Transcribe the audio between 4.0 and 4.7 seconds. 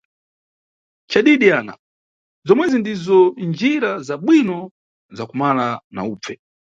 za bwino